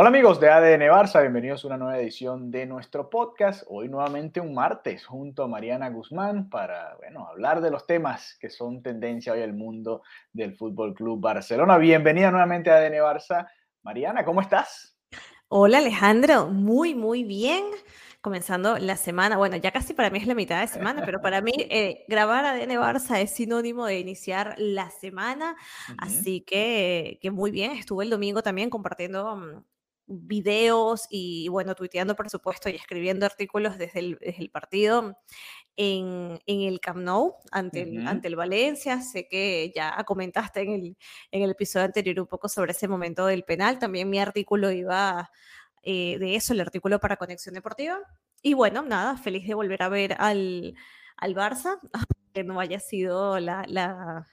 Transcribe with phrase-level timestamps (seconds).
[0.00, 3.64] Hola amigos de ADN Barça, bienvenidos a una nueva edición de nuestro podcast.
[3.66, 8.48] Hoy nuevamente un martes junto a Mariana Guzmán para, bueno, hablar de los temas que
[8.48, 10.02] son tendencia hoy en el mundo
[10.32, 11.78] del Fútbol Club Barcelona.
[11.78, 13.48] Bienvenida nuevamente a ADN Barça.
[13.82, 14.96] Mariana, ¿cómo estás?
[15.48, 17.64] Hola Alejandro, muy, muy bien.
[18.20, 21.40] Comenzando la semana, bueno, ya casi para mí es la mitad de semana, pero para
[21.40, 25.56] mí eh, grabar ADN Barça es sinónimo de iniciar la semana,
[25.98, 27.72] así que, que muy bien.
[27.72, 29.64] Estuve el domingo también compartiendo mm,
[30.08, 35.18] videos y, bueno, tuiteando, por supuesto, y escribiendo artículos desde el, desde el partido
[35.76, 38.08] en, en el Camp Nou ante el, Ujú.
[38.08, 39.00] ante el Valencia.
[39.00, 40.96] Sé que ya comentaste en el,
[41.30, 43.78] en el episodio anterior un poco sobre ese momento del penal.
[43.78, 45.30] También mi artículo iba
[45.82, 47.98] eh, de eso, el artículo para Conexión Deportiva.
[48.42, 50.74] Y bueno, nada, feliz de volver a ver al,
[51.16, 51.78] al Barça,
[52.34, 54.26] que no haya sido la, la,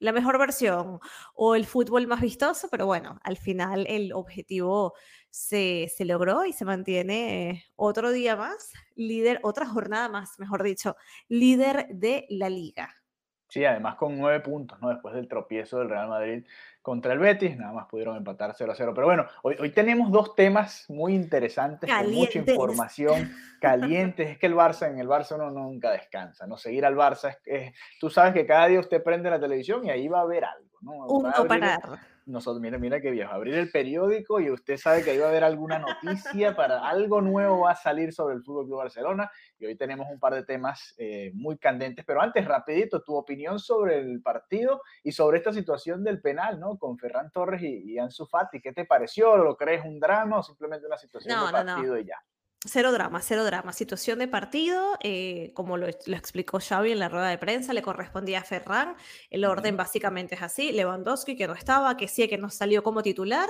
[0.00, 0.98] la mejor versión
[1.34, 4.94] o el fútbol más vistoso, pero bueno, al final el objetivo
[5.30, 10.96] se, se logró y se mantiene otro día más, líder, otra jornada más, mejor dicho,
[11.28, 12.99] líder de la liga.
[13.50, 14.88] Sí, además con nueve puntos, ¿no?
[14.90, 16.44] Después del tropiezo del Real Madrid
[16.82, 18.92] contra el Betis, nada más pudieron empatar 0 a 0.
[18.94, 22.54] Pero bueno, hoy, hoy tenemos dos temas muy interesantes, con mucha Calientes.
[22.54, 24.30] información, calientes.
[24.30, 26.56] Es que el Barça, en el Barça uno nunca descansa, ¿no?
[26.56, 29.90] Seguir al Barça es, es- tú sabes que cada día usted prende la televisión y
[29.90, 30.92] ahí va a ver algo, ¿no?
[31.08, 31.80] Un no parar.
[32.30, 35.28] Nosotros, mira, mira qué viejo, abrir el periódico y usted sabe que ahí va a
[35.30, 39.66] haber alguna noticia para algo nuevo va a salir sobre el Fútbol Club Barcelona y
[39.66, 43.98] hoy tenemos un par de temas eh, muy candentes, pero antes rapidito tu opinión sobre
[43.98, 46.78] el partido y sobre esta situación del penal, ¿no?
[46.78, 49.36] Con Ferran Torres y, y Ansu Fati, ¿qué te pareció?
[49.36, 51.74] ¿Lo crees un drama o simplemente una situación No, de no, no.
[51.74, 52.16] partido y ya?
[52.66, 53.72] Cero drama, cero drama.
[53.72, 57.80] Situación de partido, eh, como lo, lo explicó Xavi en la rueda de prensa, le
[57.80, 58.96] correspondía a Ferran.
[59.30, 60.70] El orden básicamente es así.
[60.70, 63.48] Lewandowski, que no estaba, que sí, que no salió como titular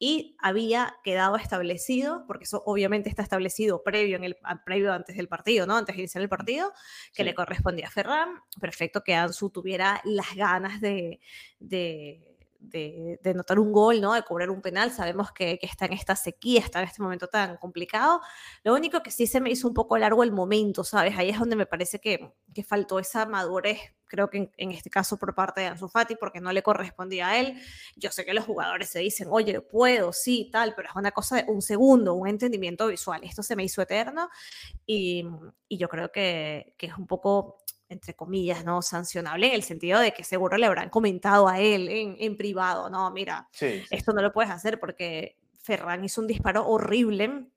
[0.00, 5.28] y había quedado establecido, porque eso obviamente está establecido previo, en el, previo antes del
[5.28, 5.76] partido, ¿no?
[5.76, 6.72] Antes de iniciar el partido,
[7.14, 8.40] que le correspondía a Ferran.
[8.60, 11.20] Perfecto que Ansu tuviera las ganas de...
[11.60, 12.27] de
[12.58, 14.14] de, de anotar un gol, ¿no?
[14.14, 14.90] De cobrar un penal.
[14.90, 18.20] Sabemos que, que está en esta sequía, está en este momento tan complicado.
[18.64, 21.16] Lo único que sí se me hizo un poco largo el momento, ¿sabes?
[21.16, 24.90] Ahí es donde me parece que, que faltó esa madurez, creo que en, en este
[24.90, 27.60] caso por parte de Ansu Fati, porque no le correspondía a él.
[27.96, 31.36] Yo sé que los jugadores se dicen, oye, puedo, sí, tal, pero es una cosa
[31.36, 33.22] de un segundo, un entendimiento visual.
[33.24, 34.28] Esto se me hizo eterno
[34.86, 35.26] y,
[35.68, 37.58] y yo creo que, que es un poco
[37.88, 38.82] entre comillas, ¿no?
[38.82, 42.90] Sancionable en el sentido de que seguro le habrán comentado a él en, en privado,
[42.90, 47.48] no, mira, Sí, sí, esto no lo puedes hacer porque Ferran hizo un disparo horrible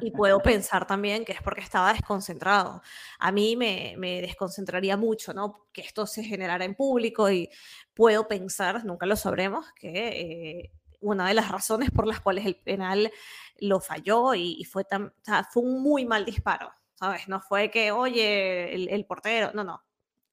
[0.00, 2.82] y puedo pensar también que es porque estaba desconcentrado.
[3.18, 5.66] A mí me, me desconcentraría mucho, ¿no?
[5.72, 7.50] Que esto se generara en público y
[7.94, 12.56] puedo pensar, nunca lo sabremos, que eh, una de las razones por las cuales el
[12.56, 13.10] penal
[13.58, 17.28] lo falló y, y fue, tan, o sea, fue un muy mal disparo, ¿sabes?
[17.28, 19.82] No fue que, oye, el, el portero, no, no,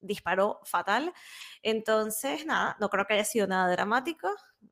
[0.04, 1.14] disparó fatal.
[1.62, 4.30] Entonces, nada, no creo que haya sido nada dramático.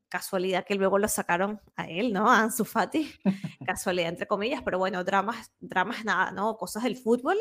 [0.08, 2.30] Casualidad que luego lo sacaron a él, ¿no?
[2.30, 3.10] A Ansu Fati.
[3.66, 6.56] Casualidad, entre comillas, pero bueno, dramas, dramas nada, ¿no?
[6.56, 7.38] Cosas del fútbol.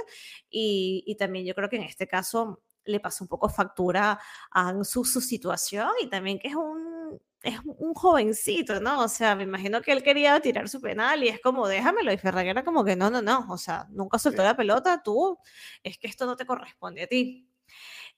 [0.49, 4.19] Y, y también yo creo que en este caso le pasó un poco factura
[4.51, 9.01] a Ansu su situación y también que es un, es un jovencito, ¿no?
[9.03, 12.11] O sea, me imagino que él quería tirar su penal y es como, déjamelo.
[12.13, 13.45] Y Ferran era como que no, no, no.
[13.49, 14.47] O sea, nunca soltó Sí.
[14.47, 15.37] la pelota, tú,
[15.83, 17.47] es que esto no te corresponde a ti.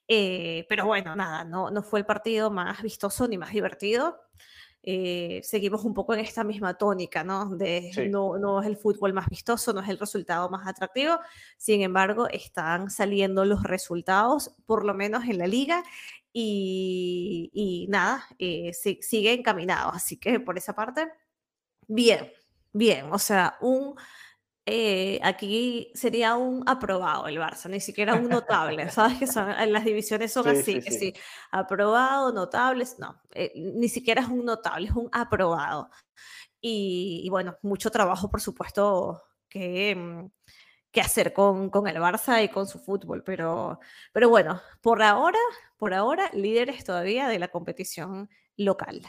[0.08, 4.20] Eh, pero bueno, nada, no, no fue el partido más vistoso ni más divertido.
[4.86, 7.46] Eh, seguimos un poco en esta misma tónica, ¿no?
[7.56, 8.08] De Sí.
[8.08, 11.18] no, no es el fútbol más vistoso, no es el resultado más atractivo.
[11.56, 15.82] Sin embargo, están saliendo los resultados, por lo menos en la liga,
[16.32, 19.90] y, y nada, eh, si- sigue encaminado.
[19.92, 21.08] Así que por esa parte,
[21.88, 22.30] bien,
[22.72, 23.06] bien.
[23.12, 23.94] O sea, un
[24.66, 28.88] eh, aquí sería un aprobado el Barça, ni siquiera un notable.
[28.90, 30.98] Sabes que son, en las divisiones son Sí, así, sí, que sí.
[30.98, 31.14] sí,
[31.50, 35.90] aprobado, notables, no, eh, ni siquiera es un notable, es un aprobado.
[36.60, 40.30] y, bueno, mucho trabajo, por supuesto, que, mm,
[40.92, 43.80] que hacer con, con, el Barça y con su fútbol, pero,
[44.12, 45.38] pero bueno, por ahora,
[45.76, 49.02] por ahora, líderes todavía de la competición local.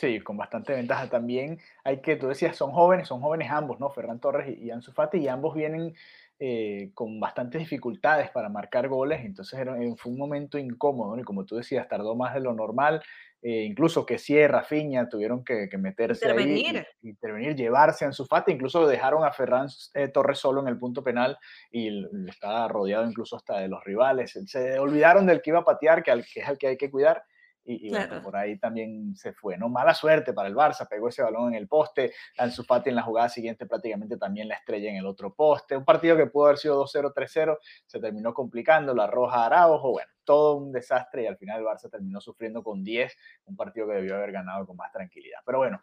[0.00, 1.58] Sí, con bastante ventaja también.
[1.84, 3.90] Hay que, tú decías, son jóvenes, son jóvenes ambos, ¿no?
[3.90, 5.94] Ferran Torres y, Ansu Fati, y ambos vienen
[6.38, 11.20] eh, con bastantes dificultades para marcar goles, entonces era, fue un momento incómodo, ¿no?
[11.20, 13.02] y como tú decías, tardó más de lo normal,
[13.42, 16.78] eh, incluso que Sierra, Fiña tuvieron que, meterse intervenir.
[16.78, 20.78] ahí, intervenir, llevarse a su Fati, incluso dejaron a Ferran eh, Torres solo en el
[20.78, 21.36] punto penal
[21.70, 26.02] y estaba rodeado incluso hasta de los rivales, se olvidaron del que iba a patear,
[26.02, 27.22] que, que es el que hay que cuidar,
[27.64, 29.68] y, bueno, por ahí también se fue, ¿no?
[29.68, 33.02] Mala suerte para el Barça, pegó ese balón en el poste, Ansu Fati en la
[33.02, 36.58] jugada siguiente prácticamente también la estrella en el otro poste, un partido que pudo haber
[36.58, 41.36] sido 2-0, 3-0, se terminó complicando, la roja Araujo, bueno, todo un desastre y al
[41.36, 43.16] final el Barça terminó sufriendo con 10,
[43.46, 45.40] un partido que debió haber ganado con más tranquilidad.
[45.44, 45.80] Pero bueno,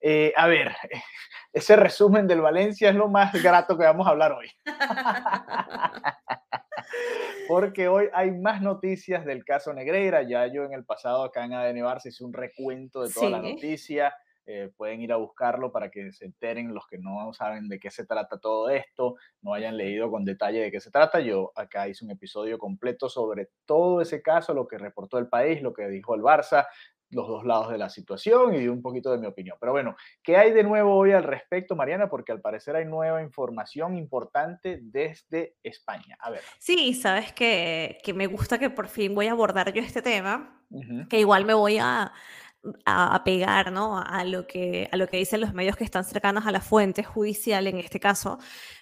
[0.00, 0.74] eh, a ver,
[1.52, 4.48] ese resumen del Valencia es lo más grato que vamos a hablar hoy.
[7.48, 10.22] porque hoy hay más noticias del caso Negreira.
[10.22, 13.42] Ya yo en el pasado acá en ADN Barça hice un recuento de toda la
[13.42, 14.14] noticia.
[14.46, 17.90] Eh, pueden ir a buscarlo para que se enteren los que no saben de qué
[17.90, 21.20] se trata todo esto, no hayan leído con detalle de qué se trata.
[21.20, 25.62] Yo acá hice un episodio completo sobre todo ese caso, lo que reportó el país,
[25.62, 26.66] lo que dijo el Barça,
[27.10, 29.56] los dos lados de la situación y un poquito de mi opinión.
[29.60, 32.08] Pero bueno, ¿qué hay de nuevo hoy al respecto, Mariana?
[32.08, 36.16] Porque al parecer hay nueva información importante desde España.
[36.20, 36.40] A ver.
[36.58, 40.62] Sí, sabes que, que me gusta que por fin voy a abordar yo este tema,
[41.08, 42.12] que igual me voy a,
[42.84, 43.98] a, pegar ¿no?
[43.98, 47.02] a, lo que, a lo que dicen los medios que están cercanos a la fuente
[47.02, 48.38] judicial en este caso,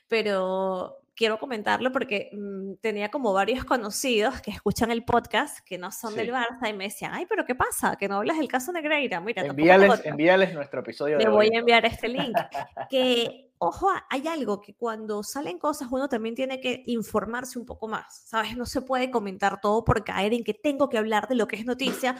[0.06, 5.90] pero quiero comentarlo porque mm, tenía como varios conocidos que escuchan el podcast que no
[5.90, 7.96] son del Barça y me decían, ay, pero ¿qué pasa?
[7.96, 9.20] Que no hablas del caso Negreira.
[9.20, 11.18] Mira, envíales, envíales nuestro episodio.
[11.18, 12.36] Le voy a enviar este link.
[12.88, 17.88] que, ojo, hay algo que cuando salen cosas uno también tiene que informarse un poco
[17.88, 18.56] más, ¿sabes?
[18.56, 21.56] No se puede comentar todo por caer en que tengo que hablar de lo que
[21.56, 22.14] es noticia,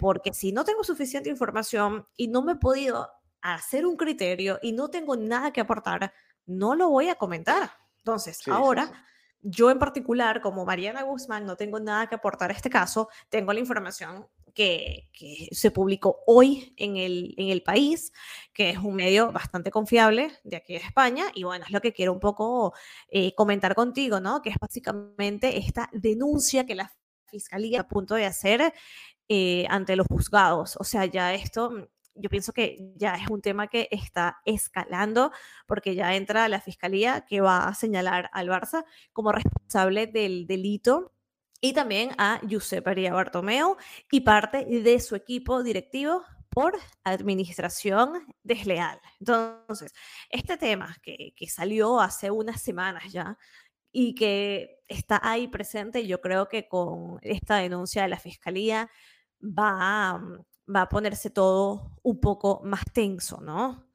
[0.00, 3.10] porque si no tengo suficiente información y no me he podido
[3.42, 6.14] hacer un criterio y no tengo nada que aportar,
[6.46, 7.70] no lo voy a comentar.
[8.08, 8.90] Entonces, ahora,
[9.42, 13.52] yo en particular, como Mariana Guzmán, no tengo nada que aportar a este caso, tengo
[13.52, 15.10] la información que,
[15.52, 18.12] se publicó hoy en el, en el país,
[18.54, 21.92] que es un medio bastante confiable de aquí de España, y bueno, es lo que
[21.92, 22.72] quiero un poco
[23.08, 24.40] eh, comentar contigo, ¿no?
[24.40, 26.90] Que es básicamente esta denuncia que la
[27.26, 28.72] Fiscalía está a punto de hacer
[29.28, 30.78] eh, ante los juzgados.
[30.80, 35.32] O sea, ya esto yo pienso que ya es un tema que está escalando
[35.66, 41.12] porque ya entra la fiscalía que va a señalar al Barça como responsable del delito
[41.60, 43.76] y también a Giuseppe María Bartomeu
[44.10, 49.00] y parte de su equipo directivo por administración desleal.
[49.20, 49.92] Entonces,
[50.30, 53.36] este tema que, que salió hace unas semanas ya
[53.92, 58.90] y que está ahí presente, yo creo que con esta denuncia de la fiscalía
[59.42, 60.20] va a,
[60.74, 63.88] va a ponerse todo un poco más tenso, ¿no?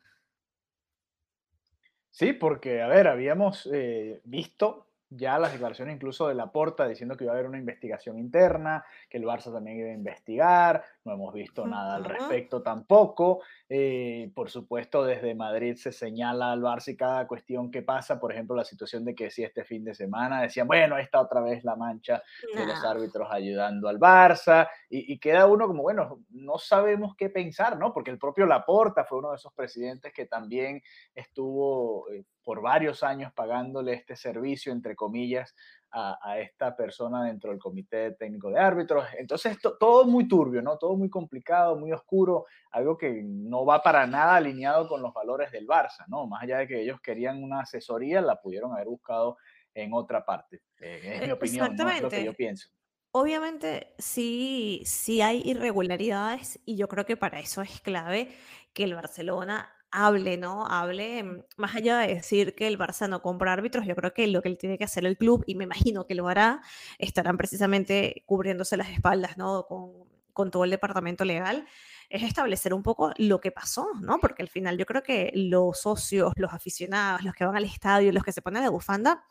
[2.09, 7.23] Sí, porque, a ver, habíamos eh, visto ya las declaraciones incluso de Laporta diciendo que
[7.23, 11.33] iba a haber una investigación interna, que el Barça también iba a investigar, no hemos
[11.33, 13.41] visto nada al respecto tampoco.
[13.67, 18.31] Eh, por supuesto, desde Madrid se señala al Barça y cada cuestión que pasa, por
[18.31, 21.41] ejemplo, la situación de que si este fin de semana decían, bueno, ahí está otra
[21.41, 22.23] vez la mancha
[22.55, 27.77] de los árbitros ayudando al Barça, y, queda uno como, bueno, no sabemos qué pensar,
[27.77, 27.93] ¿no?
[27.93, 30.81] Porque el propio Laporta fue uno de esos presidentes que también
[31.15, 35.55] estuvo eh, por varios años pagándole este servicio, entre comillas,
[35.93, 39.05] a, esta persona dentro del comité técnico de árbitros.
[39.17, 40.77] Entonces, todo muy turbio, ¿no?
[40.77, 45.51] Todo muy complicado, muy oscuro, algo que no va para nada alineado con los valores
[45.51, 46.25] del Barça, ¿no?
[46.25, 49.37] Más allá de que ellos querían una asesoría, la pudieron haber buscado
[49.73, 50.61] en otra parte.
[50.79, 51.89] Eh, es mi e, opinión, ¿no?
[51.89, 52.69] es lo que yo pienso.
[53.11, 58.35] Obviamente sí, sí hay irregularidades y yo creo que para eso es clave
[58.73, 60.65] que el Barcelona hable, ¿no?
[60.67, 64.27] Hable, mm, más allá de decir que el Barça no compra árbitros, yo creo que
[64.27, 66.61] lo que él tiene que hacer el club, y me imagino que lo hará,
[66.97, 69.65] estarán precisamente cubriéndose las espaldas, ¿no?
[69.67, 69.91] Con,
[70.33, 71.67] con todo el departamento legal,
[72.09, 74.19] es establecer un poco lo que pasó, ¿no?
[74.19, 78.11] Porque al final yo creo que los socios, los aficionados, los que van al estadio,
[78.11, 79.23] los que se ponen de bufanda,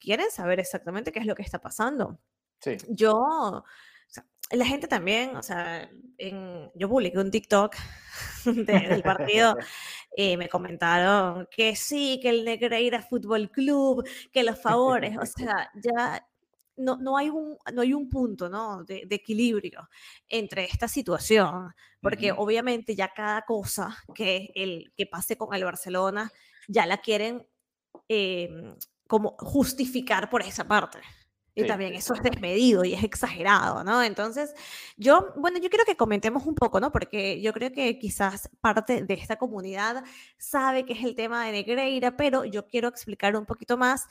[0.00, 2.18] quieren saber exactamente qué es lo que está pasando.
[2.60, 2.76] Sí.
[2.88, 3.64] Yo
[4.52, 7.74] la gente también, o sea, en, yo publiqué un TikTok
[8.44, 9.56] del partido
[10.16, 15.70] y me comentaron que sí, que el Negreira Fútbol Club, que los favores, o sea,
[15.74, 16.26] ya
[16.76, 18.84] no, no, hay, un, no hay un punto ¿no?
[18.84, 19.88] de, equilibrio
[20.28, 26.30] entre esta situación, porque obviamente ya cada cosa que, el, que pase con el Barcelona
[26.68, 27.46] ya la quieren
[28.08, 28.74] em,
[29.06, 30.98] como justificar por esa parte.
[31.54, 34.02] Y también eso es desmedido y es exagerado, ¿no?
[34.02, 34.54] Entonces,
[34.96, 36.90] yo, bueno, yo quiero que comentemos un poco, ¿no?
[36.90, 40.02] Porque yo creo que quizás parte de esta comunidad
[40.38, 44.06] sabe que es el tema de Negreira, pero yo quiero explicar un poquito más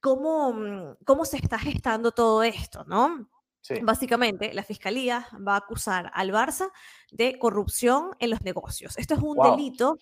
[0.00, 3.28] cómo, mm, cómo se está gestando todo esto, ¿no?
[3.82, 6.70] Básicamente, la fiscalía va a acusar al Barça
[7.10, 8.96] de corrupción en los negocios.
[8.96, 9.98] Esto es un delito,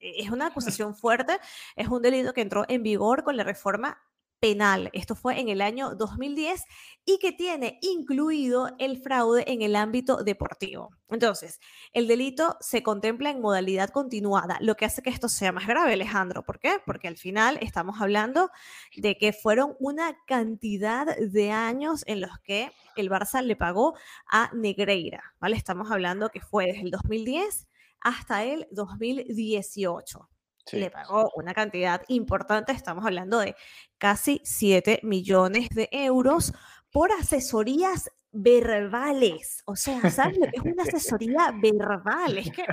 [0.00, 1.38] es una acusación fuerte,
[1.76, 4.02] es un delito que entró en vigor con la reforma
[4.42, 4.90] penal.
[4.92, 6.64] Esto fue en el año 2010
[7.04, 10.90] y que tiene incluido el fraude en el ámbito deportivo.
[11.08, 11.60] Entonces,
[11.92, 15.92] el delito se contempla en modalidad continuada, lo que hace que esto sea más grave,
[15.92, 16.42] Alejandro.
[16.42, 16.80] ¿Por qué?
[16.84, 18.50] Porque al final estamos hablando
[18.96, 23.96] de que fueron una cantidad de años en los que el Barça le pagó
[24.28, 25.54] a Negreira, ¿vale?
[25.54, 27.68] Estamos hablando que fue desde el 2010
[28.00, 30.28] hasta el 2018
[30.70, 33.56] le pagó una cantidad importante, estamos hablando de
[33.98, 36.52] casi 7 millones de euros
[36.90, 39.62] por asesorías verbales.
[39.66, 42.38] O sea, ¿sabes lo que es una asesoría verbal?
[42.38, 42.64] Es que,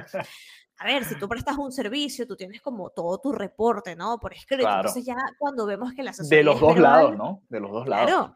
[0.77, 4.19] a ver, si tú prestas un servicio, tú tienes como todo tu reporte, ¿no?
[4.19, 4.69] Por escrito.
[4.69, 7.43] Entonces ya cuando vemos que la asesoría De los dos lados, ¿no?
[7.50, 8.05] De los dos lados.
[8.05, 8.36] Claro,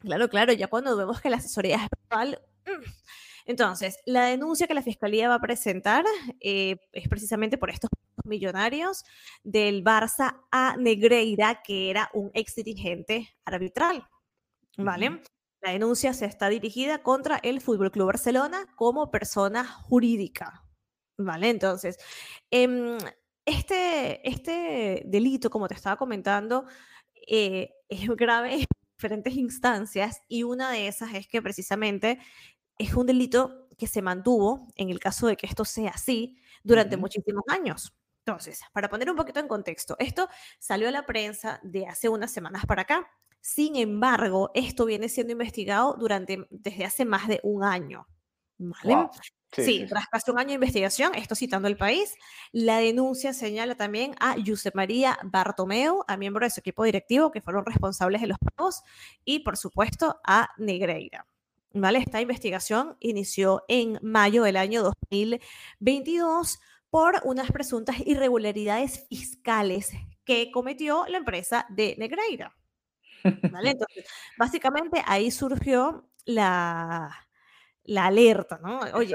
[0.00, 0.52] claro, claro.
[0.52, 2.40] Ya cuando vemos que la asesoría es verbal...
[2.66, 2.82] Mm,
[3.44, 6.04] entonces, la denuncia que la Fiscalía va a presentar
[6.40, 7.90] eh, es precisamente por estos
[8.24, 9.04] millonarios
[9.42, 14.08] del Barça a Negreira, que era un ex dirigente arbitral.
[14.76, 15.22] ¿Vale?
[15.60, 20.64] La denuncia se está dirigida contra el Fútbol Club Barcelona como persona jurídica.
[21.18, 21.50] ¿Vale?
[21.50, 21.98] Entonces,
[22.50, 22.98] em,
[23.44, 26.66] este, este delito, como te estaba comentando,
[27.28, 32.18] eh, es grave en diferentes instancias y una de esas es que precisamente
[32.78, 36.96] es un delito que se mantuvo, en el caso de que esto sea así, durante
[36.96, 37.92] muchísimos años.
[38.24, 42.30] Entonces, para poner un poquito en contexto, esto salió a la prensa de hace unas
[42.30, 43.10] semanas para acá.
[43.40, 48.06] Sin embargo, esto viene siendo investigado durante, desde hace más de un año.
[48.58, 49.08] ¿Vale?
[49.50, 52.14] Sí, tras casi un año de investigación, esto citando el país,
[52.52, 57.42] la denuncia señala también a Josep María Bartomeu, a miembro de su equipo directivo que
[57.42, 58.82] fueron responsables de los pagos,
[59.24, 61.26] y por supuesto a Negreira.
[61.74, 61.98] ¿Vale?
[61.98, 66.60] Esta investigación inició en mayo del año 2022
[66.92, 69.92] por unas presuntas irregularidades fiscales
[70.26, 72.54] que cometió la empresa de Negreira.
[73.50, 73.70] ¿Vale?
[73.78, 74.04] Entonces,
[74.36, 77.10] básicamente ahí surgió la,
[77.84, 78.80] la alerta, ¿no?
[78.92, 79.14] Oye,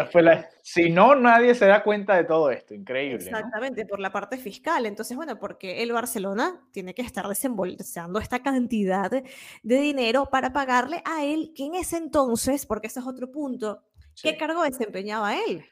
[0.64, 3.24] si no, nadie se da cuenta de todo esto, increíble.
[3.24, 4.88] Exactamente, por la parte fiscal.
[4.88, 11.04] Entonces, bueno, porque el Barcelona tiene que estar desembolsando esta cantidad de dinero para pagarle
[11.06, 13.84] a él, que en ese entonces, porque ese es otro punto,
[14.20, 15.64] ¿qué cargo desempeñaba él?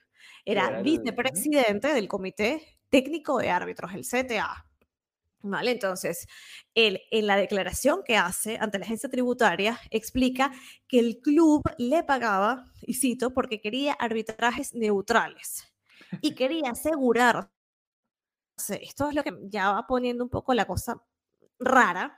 [0.46, 4.66] Era, vicepresidente del Comité Técnico de Árbitros, el CTA.
[5.42, 5.72] ¿Vale?
[5.72, 6.28] Entonces,
[6.74, 10.52] él en la declaración que hace ante la agencia tributaria explica
[10.88, 15.72] que el club le pagaba, y cito, porque quería arbitrajes neutrales
[16.22, 17.52] y quería asegurar,
[18.58, 21.04] esto es lo que ya va poniendo un poco la cosa
[21.60, 22.18] rara,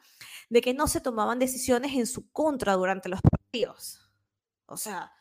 [0.50, 4.10] de que no se tomaban decisiones en su contra durante los partidos.
[4.68, 5.12] O sea,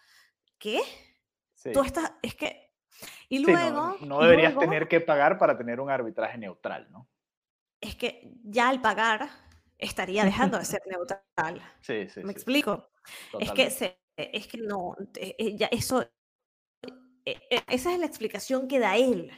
[0.58, 0.80] ¿qué?
[1.72, 2.65] Tú estás, es que...
[3.28, 3.96] Y luego...
[4.00, 7.08] no, deberías tener que pagar para tener un arbitraje neutral, ¿no?
[7.80, 9.28] es que ya al pagar
[9.78, 11.62] estaría dejando de ser neutral.
[11.80, 12.20] Sí, sí.
[12.22, 12.88] ¿Me explico?
[13.38, 16.02] Es que, es que no, eh, ya eso,
[17.24, 19.30] e, e, esa es la explicación que da él.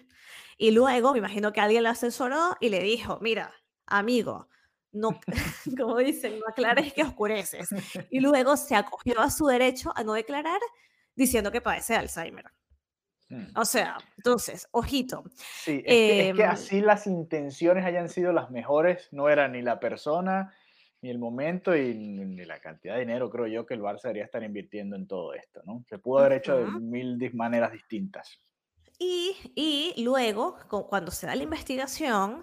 [0.56, 3.52] Y luego me imagino que alguien lo asesoró y le dijo, mira,
[3.86, 4.48] amigo,
[4.92, 5.20] no,
[5.78, 7.68] como dicen, no aclares que oscureces.
[8.10, 10.60] Y luego se acogió a su derecho a no declarar
[11.14, 12.46] diciendo que padece Alzheimer.
[13.28, 13.46] Mm.
[13.56, 15.24] O sea, entonces, ojito.
[15.36, 19.80] Sí, es, que, em, así las intenciones hayan sido las mejores, no era ni la
[19.80, 20.54] persona,
[21.02, 24.24] ni el momento, y ni la cantidad de dinero, creo yo, que el Barça debería
[24.24, 25.84] estar invirtiendo en todo esto, ¿no?
[25.88, 28.40] Se pudo haber hecho de mil maneras distintas.
[28.98, 30.56] Y, y luego,
[30.88, 32.42] cuando se da la investigación,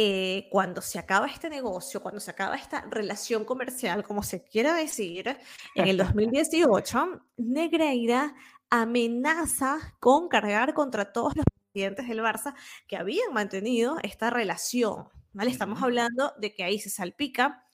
[0.00, 4.74] eh, cuando se acaba este negocio, cuando se acaba esta relación comercial, como se quiera
[4.74, 5.36] decir,
[5.74, 8.32] en el 2018, Negreira
[8.70, 12.54] amenaza con cargar contra todos los presidentes del Barça
[12.86, 15.08] que habían mantenido esta relación.
[15.32, 15.50] ¿vale?
[15.50, 17.64] Estamos hablando de que ahí se salpica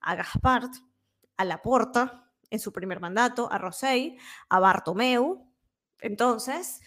[0.00, 0.72] a Gaspart,
[1.36, 4.16] a Laporta en su primer mandato, a Rosell,
[4.48, 5.46] a Bartomeu.
[6.00, 6.80] Entonces,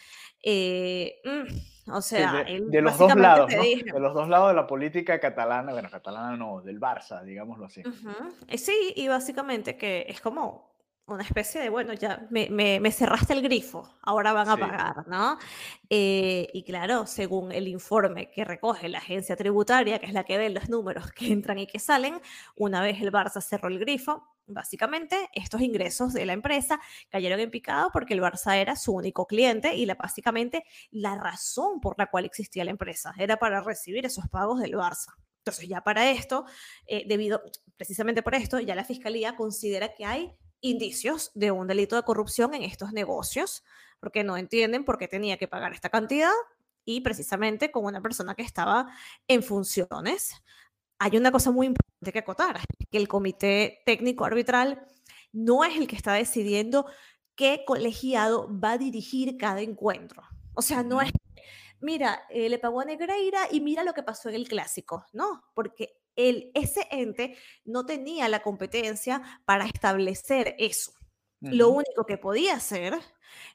[0.44, 5.20] eh, mm, O sea, de, los dos lados, De los dos lados de la política
[5.20, 7.84] catalana, bueno, catalana no, del Barça, digámoslo así.
[8.48, 10.71] Eh, sí, y básicamente que es como
[11.08, 15.38] una especie de, bueno, ya me, me, cerraste el grifo, ahora van a pagar, ¿no?
[15.90, 20.38] Eh, y claro, según el informe que recoge la agencia tributaria, que es la que
[20.38, 22.20] ve los números que entran y que salen,
[22.56, 26.80] una vez el Barça cerró el grifo, básicamente estos ingresos de la empresa
[27.10, 31.80] cayeron en picado porque el Barça era su único cliente y la, básicamente la razón
[31.80, 35.14] por la cual existía la empresa era para recibir esos pagos del Barça.
[35.40, 36.46] Entonces ya para esto,
[36.86, 37.42] eh, debido
[37.76, 42.54] precisamente por esto, ya la Fiscalía considera que hay indicios de un delito de corrupción
[42.54, 43.64] en estos negocios,
[44.00, 46.32] porque no entienden por qué tenía que pagar esta cantidad
[46.86, 48.88] y precisamente con una persona que estaba
[49.28, 50.34] en funciones.
[51.00, 54.86] Hay una cosa muy importante que acotar, que el comité técnico arbitral
[55.32, 56.86] no es el que está decidiendo
[57.36, 60.24] qué colegiado va a dirigir cada encuentro.
[60.54, 61.12] O sea, no es,
[61.80, 65.44] mira, eh, le pagó a Negreira y mira lo que pasó en el clásico, no,
[65.54, 70.94] porque el, ese ente no tenía la competencia para establecer eso.
[71.40, 72.94] Lo único que podía hacer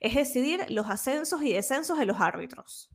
[0.01, 2.91] es decidir los ascensos y descensos de los árbitros.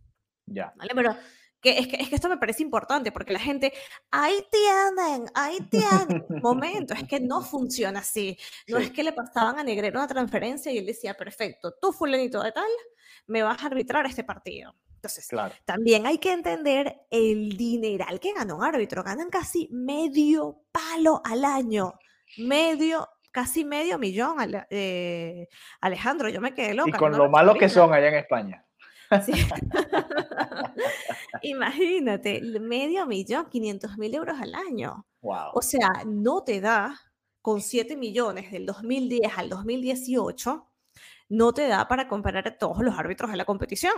[0.46, 0.74] Ya.
[0.76, 0.92] ¿Vale?
[0.94, 1.16] Pero
[1.62, 3.72] que es, que es que esto me parece importante porque la gente,
[4.10, 6.26] ahí tienen, ahí tienen.
[6.42, 8.38] Momento, es que no funciona así.
[8.68, 12.42] No es que le pasaban a Negrero una transferencia y él decía, perfecto, tú fulanito
[12.42, 12.70] de tal,
[13.28, 14.76] me vas a arbitrar este partido.
[15.02, 15.28] Entonces,
[15.66, 19.04] también hay que entender el dineral que gana un árbitro.
[19.04, 21.96] Ganan casi medio palo al año.
[22.38, 24.38] Medio, casi medio millón,
[24.70, 25.48] eh,
[25.82, 26.30] Alejandro.
[26.30, 26.92] Yo me quedé loca.
[26.92, 28.64] Y con lo malo que son allá en España.
[31.42, 35.08] Imagínate, medio millón, 500 mil euros al año.
[35.22, 35.50] Wow.
[35.56, 36.96] O sea, no te da
[37.42, 40.68] con 7 millones del 2010 al 2018,
[41.30, 43.96] no te da para comparar a todos los árbitros de la competición.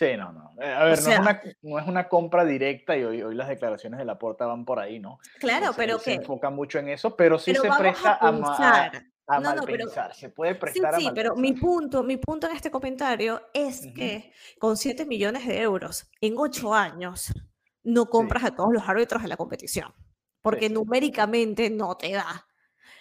[0.00, 0.50] Sí, no, no.
[0.58, 3.48] Eh, a ver, no, es una, no, es una, compra directa y hoy, hoy las
[3.48, 5.18] declaraciones de la porta van por ahí, ¿no?
[5.38, 6.04] Claro, pero que...
[6.04, 8.90] Se enfoca mucho en eso, pero sí se presta a, a,
[9.26, 10.14] a no, pensar.
[10.14, 14.32] se puede prestar sí, sí, pero mi punto, mi punto en este comentario es que
[14.58, 17.34] con 7 millones de euros en 8 años
[17.82, 19.92] no compras a todos los árbitros de la competición,
[20.40, 22.46] porque numéricamente no te da.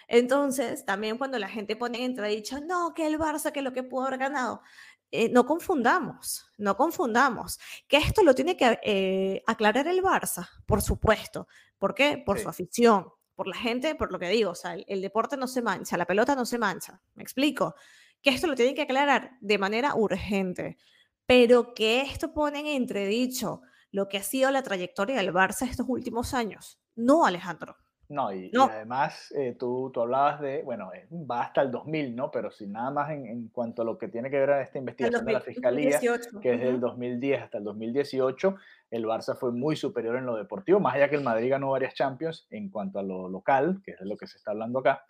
[0.10, 3.84] Entonces, también cuando la gente pone en entredicho, no, que el Barça, que lo que
[3.84, 4.64] pudo haber ganado,
[5.12, 7.60] eh, no confundamos, no confundamos.
[7.88, 11.48] Que esto lo tiene que eh, aclarar el Barça, por supuesto.
[11.78, 12.22] ¿Por qué?
[12.24, 14.52] Por su afición, por la gente, por lo que digo.
[14.52, 17.02] O sea, el, deporte no se mancha, la pelota no se mancha.
[17.16, 17.76] ¿Me explico?
[18.22, 20.78] Que esto lo tiene que aclarar de manera urgente.
[21.26, 25.86] Pero que esto pone en entredicho lo que ha sido la trayectoria del Barça estos
[25.90, 26.80] últimos años.
[26.96, 27.78] No, Alejandro.
[28.10, 32.32] No, y, además eh, tú, tú, hablabas de, bueno, eh, va hasta el 2000, ¿no?
[32.32, 34.80] Pero sin nada más en, en, cuanto a lo que tiene que ver a esta
[34.80, 36.00] investigación de la Fiscalía,
[36.42, 38.56] que es del 2010 hasta el 2018,
[38.90, 41.94] el Barça fue muy superior en lo deportivo, más allá que el Madrid ganó varias
[41.94, 45.06] Champions en cuanto a lo local, que es de lo que se está hablando acá,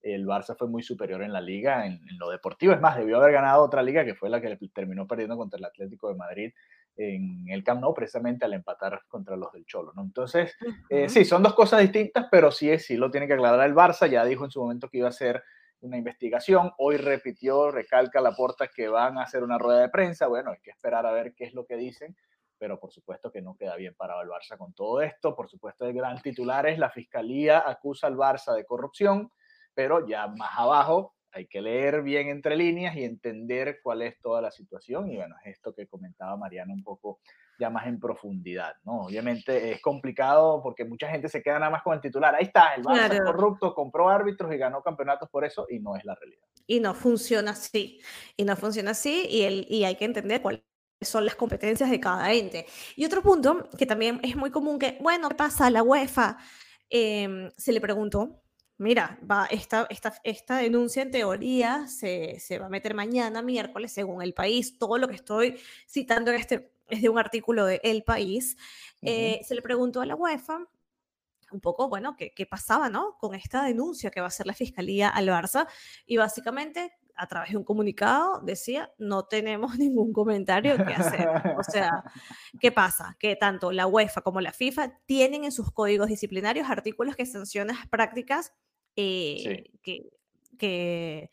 [0.00, 3.18] el Barça fue muy superior en la liga, en, en lo deportivo, es más, debió
[3.18, 6.52] haber ganado otra liga que fue la que terminó perdiendo contra el Atlético de Madrid
[6.98, 10.02] en el Camp Nou precisamente al empatar contra los del Cholo, ¿no?
[10.02, 10.56] Entonces,
[10.90, 14.08] eh, sí, son dos cosas distintas, pero sí, sí lo tiene que aclarar el Barça,
[14.08, 15.42] ya dijo en su momento que iba a hacer
[15.80, 20.26] una investigación, hoy repitió, recalca la porta que van a hacer una rueda de prensa,
[20.26, 22.16] bueno, hay que esperar a ver qué es lo que dicen,
[22.58, 25.86] pero por supuesto que no queda bien parado el Barça con todo esto, por supuesto
[25.86, 29.30] el gran titular es la Fiscalía acusa al Barça de corrupción,
[29.72, 34.40] pero ya más abajo hay que leer bien entre líneas y entender cuál es toda
[34.40, 35.10] la situación.
[35.10, 37.20] Y bueno, es esto que comentaba Mariana un poco
[37.58, 39.02] ya más en profundidad, ¿no?
[39.02, 42.34] Obviamente es complicado porque mucha gente se queda nada más con el titular.
[42.34, 46.04] Ahí está, el Barça corrupto, compró árbitros y ganó campeonatos por eso y no es
[46.04, 46.46] la realidad.
[46.66, 48.00] Y no funciona así.
[48.36, 50.62] Y no funciona así y, el, y hay que entender cuáles
[51.00, 52.66] son las competencias de cada ente.
[52.96, 55.70] Y otro punto que también es muy común que, bueno, ¿qué pasa?
[55.70, 56.38] La UEFA
[56.90, 58.42] em, se le preguntó
[58.78, 63.92] mira, va, esta, esta, esta denuncia en teoría se, se, va a meter mañana, miércoles,
[63.92, 64.78] según el país.
[64.78, 68.56] Todo lo que estoy citando en este es de un artículo de El País.
[69.02, 70.66] Eh, se le preguntó a la UEFA
[71.50, 73.16] un poco, bueno, qué, qué pasaba, ¿no?
[73.18, 75.66] Con esta denuncia que va a hacer la Fiscalía al Barça.
[76.06, 81.28] Y básicamente a través de un comunicado decía, no tenemos ningún comentario que hacer.
[81.58, 82.04] O sea,
[82.60, 83.16] ¿qué pasa?
[83.18, 87.76] Que tanto la UEFA como la FIFA tienen en sus códigos disciplinarios artículos que sancionan
[87.90, 88.52] prácticas
[88.96, 91.30] eh, que,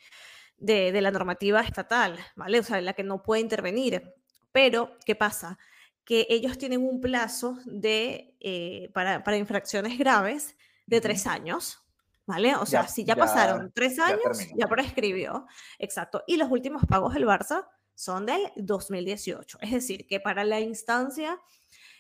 [0.58, 2.60] de, la normativa estatal, ¿vale?
[2.60, 4.14] O sea, la que no puede intervenir.
[4.52, 5.58] Pero, ¿qué pasa?
[6.04, 11.85] Que ellos tienen un plazo de, eh, para, infracciones graves de tres años,
[12.26, 12.56] ¿vale?
[12.56, 15.46] O sea, si ya, pasaron tres años, ya, prescribió.
[15.80, 16.24] Exacto.
[16.28, 19.60] Y los últimos pagos del Barça son del 2018.
[19.62, 21.40] Es decir, que para la instancia,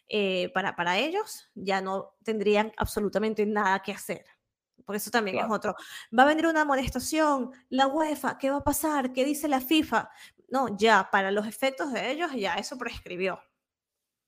[0.08, 4.26] eh, para, para ellos, ya no tendrían absolutamente nada que hacer.
[4.86, 5.76] Por eso también es otro.
[6.18, 9.14] Va a venir una amonestación, la UEFA, ¿qué va a pasar?
[9.14, 10.10] ¿Qué dice la FIFA?
[10.50, 13.40] No, ya, para los efectos de ellos, ya eso prescribió.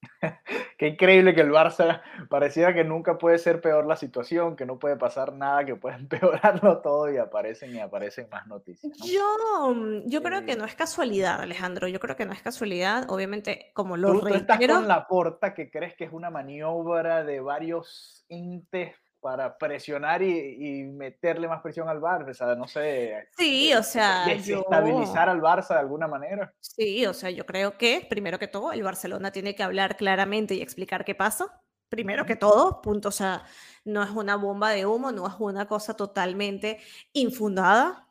[0.78, 4.78] Qué increíble que el Barça pareciera que nunca puede ser peor la situación, que no
[4.80, 8.94] puede pasar nada, que puede empeorarlo todo y aparecen y aparecen más noticias.
[9.04, 11.88] Yo, mm, yo creo que eh no es casualidad, Alejandro.
[11.88, 13.06] Yo creo que no es casualidad.
[13.10, 17.24] Obviamente, como lo tú, tú estás con la porta que crees que es una maniobra
[17.24, 23.28] de varios entes para presionar y, meterle más presión al Barça, o sea, no sé.
[23.38, 24.26] Sí, o sea.
[24.26, 26.54] Desestabilizar al Barça de alguna manera.
[26.60, 30.56] Sí, o sea, yo creo que, primero que todo, el Barcelona tiene que hablar claramente
[30.56, 31.62] y explicar qué pasa.
[31.90, 33.10] Primero que todo, punto.
[33.10, 33.44] O sea,
[33.86, 36.80] no es una bomba de humo, no es una cosa totalmente
[37.14, 38.08] infundada,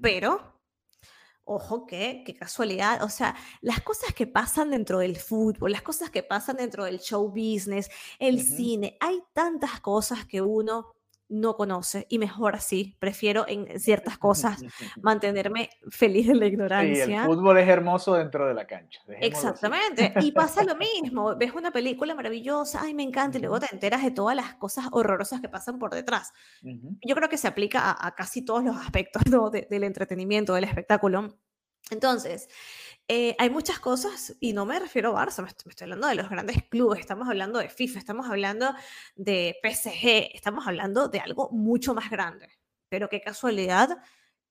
[0.00, 0.57] pero
[1.48, 6.10] ojo que, qué casualidad, o sea, las cosas que pasan dentro del fútbol, las cosas
[6.10, 10.97] que pasan dentro del show business, el cine, hay tantas cosas que uno
[11.28, 14.62] no conoce y mejor así, prefiero en ciertas cosas
[15.02, 17.06] mantenerme feliz de la ignorancia.
[17.06, 19.00] Sí, el fútbol es hermoso dentro de la cancha.
[19.20, 23.66] Exactamente, y pasa lo mismo, ves una película maravillosa, ay, me encanta, y luego te
[23.72, 26.32] enteras de todas las cosas horrorosas que pasan por detrás.
[26.62, 29.22] Yo creo que se aplica a, casi todos los aspectos
[29.68, 31.38] del entretenimiento, del espectáculo.
[31.90, 32.48] Entonces,
[33.10, 36.28] eh, hay muchas cosas, y no me refiero a Barça, me estoy, hablando de los
[36.28, 38.74] grandes clubes, estamos hablando de FIFA, estamos hablando
[39.16, 42.50] de PSG, estamos hablando de algo mucho más grande.
[42.90, 43.96] Pero qué casualidad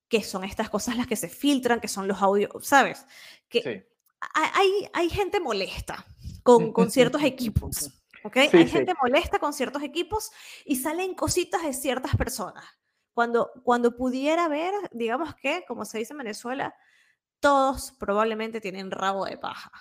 [0.07, 3.05] que son estas cosas las que se filtran, que son los audios, ¿sabes?
[3.47, 3.87] Que
[4.33, 6.03] hay, hay gente molesta
[6.41, 7.91] con, con ciertos equipos,
[8.23, 8.37] ¿ok?
[8.37, 10.31] hay gente molesta con ciertos equipos
[10.65, 12.65] y salen cositas de ciertas personas.
[13.13, 16.75] Cuando, cuando pudiera ver, digamos que, como se dice en Venezuela,
[17.39, 19.71] todos probablemente tienen rabo de paja.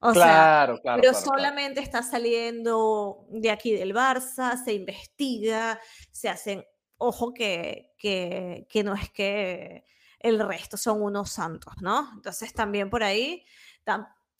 [0.00, 5.78] O claro, sea, pero solamente está saliendo de aquí del Barça, se investiga,
[6.10, 6.64] se hacen,
[6.98, 9.84] ojo que, que, que no es que
[10.18, 12.10] el resto son unos santos, ¿no?
[12.14, 13.44] Entonces también por ahí,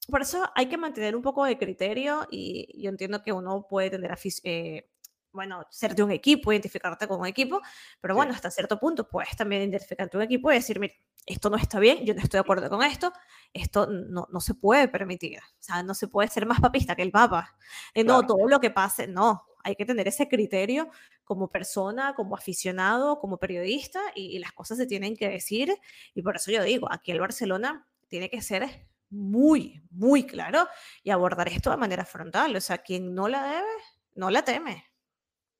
[0.08, 3.90] por eso hay que mantener un poco de criterio y yo entiendo que uno puede
[3.90, 4.90] tener eh,
[5.32, 7.60] bueno, ser de un equipo, identificarte con un equipo,
[8.00, 10.94] pero bueno, hasta cierto punto puedes también identificarte un equipo y decir, mira,
[11.26, 13.12] esto no está bien, yo no estoy de acuerdo con esto,
[13.52, 17.02] esto no, no se puede permitir, o sea, no se puede ser más papista que
[17.02, 17.56] el Papa,
[17.94, 20.88] eh, no, todo lo que pase, no, hay que tener ese criterio
[21.24, 25.72] como persona, como aficionado, como periodista, y, y las cosas se tienen que decir,
[26.14, 30.66] y por eso yo digo, aquí el Barcelona tiene que ser muy, muy claro
[31.02, 33.82] y abordar esto de manera frontal, o sea, quien no la debe,
[34.14, 34.91] no la teme.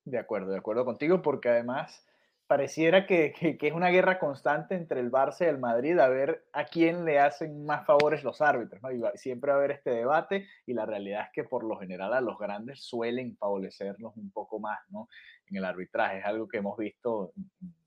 [0.04, 2.04] De acuerdo, de acuerdo contigo, porque además
[2.52, 6.66] pareciera que, es una guerra constante entre el Barça y el Madrid a ver a
[6.66, 8.92] quién le hacen más favores los árbitros, ¿no?
[8.92, 12.12] Y siempre va a haber este debate y la realidad es que por lo general
[12.12, 15.08] a los grandes suelen favorecerlos un poco más, ¿no?
[15.46, 17.32] En el arbitraje, es algo que hemos visto,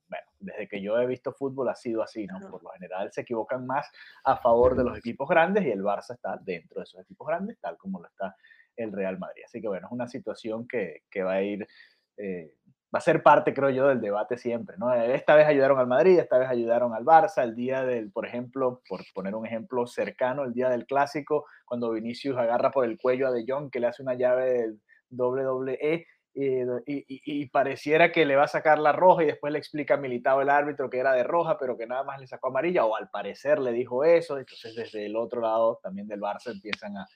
[0.08, 2.40] bueno, desde que yo he visto fútbol ha sido así, ¿no?
[2.50, 3.92] Por lo general se equivocan más
[4.24, 7.60] a favor de los equipos grandes y el Barça está dentro de esos equipos grandes,
[7.60, 8.36] tal como lo está
[8.76, 9.44] el Real Madrid.
[9.46, 11.68] Así que bueno, es una situación que, que va a ir
[12.18, 12.56] eh,
[12.94, 14.94] va a ser parte, creo yo, del debate siempre, ¿no?
[14.94, 18.82] Esta vez ayudaron al Madrid, esta vez ayudaron al Barça, el día del, por ejemplo,
[18.88, 23.28] por poner un ejemplo cercano, el día del clásico, cuando Vinicius agarra por el cuello
[23.28, 28.44] a De Jong, que le hace una llave del WWE, y, pareciera que le va
[28.44, 31.24] a sacar la roja y después le explica a Militado el árbitro que era de
[31.24, 34.76] roja, pero que nada más le sacó amarilla, o al parecer le dijo eso, entonces
[34.76, 37.08] desde el otro lado también del Barça empiezan a,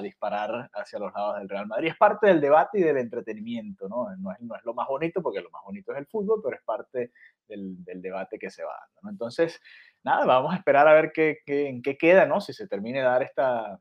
[0.00, 1.88] disparar hacia los lados del Real Madrid.
[1.88, 4.08] Es parte del debate y del entretenimiento, ¿no?
[4.16, 6.62] No es, no lo más bonito, porque lo más bonito es el fútbol, pero es
[6.62, 7.12] parte
[7.46, 9.10] del, debate que se va dando, ¿no?
[9.10, 9.60] Entonces,
[10.02, 12.40] nada, vamos a esperar a ver qué, en qué queda, ¿no?
[12.40, 13.78] Si se termine de dar esta,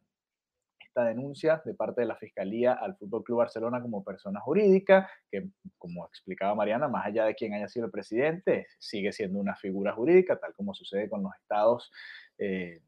[0.94, 5.48] esta denuncia de parte de la Fiscalía al Fútbol Club Barcelona como persona jurídica, que
[5.80, 10.38] como explicaba Mariana, más allá de quien haya sido presidente, sigue siendo una figura jurídica,
[10.38, 11.92] tal como sucede con los estados.
[12.38, 12.80] Eh,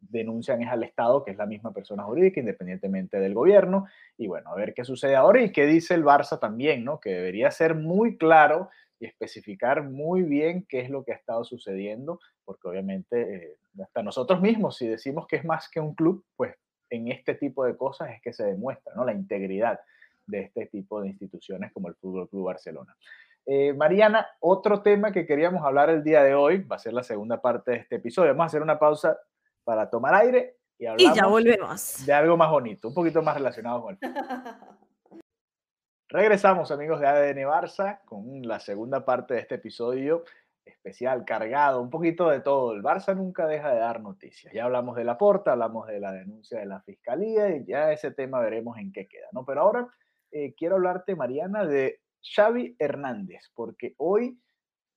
[0.00, 3.86] denuncian es al Estado, que es la misma persona jurídica, independientemente del gobierno.
[4.18, 6.98] Y bueno, a ver qué sucede ahora y qué dice el Barça también, ¿no?
[6.98, 11.44] Que debería ser muy claro y especificar muy bien qué es lo que ha estado
[11.44, 16.24] sucediendo, porque obviamente eh, hasta nosotros mismos, si decimos que es más que un club,
[16.36, 16.54] pues
[16.90, 19.04] en este tipo de cosas es que se demuestra, ¿no?
[19.04, 19.80] La integridad
[20.26, 22.96] de este tipo de instituciones como el Fútbol Club Barcelona.
[23.46, 27.02] Eh, Mariana, otro tema que queríamos hablar el día de hoy, va a ser la
[27.02, 28.30] segunda parte de este episodio.
[28.30, 29.18] Vamos a hacer una pausa
[29.64, 32.04] para tomar aire y hablar ya volvemos.
[32.06, 34.00] de algo más bonito, un poquito más relacionado con el
[36.08, 40.24] Regresamos, amigos de ADN Barça, con la segunda parte de este episodio.
[40.70, 42.72] Especial, cargado, un poquito de todo.
[42.72, 44.52] El Barça nunca deja de dar noticias.
[44.52, 48.10] Ya hablamos de la porta, hablamos de la denuncia de la fiscalía y ya ese
[48.12, 49.44] tema veremos en qué queda, ¿no?
[49.44, 49.88] Pero ahora
[50.30, 54.38] eh, quiero hablarte, Mariana, de Xavi Hernández, porque hoy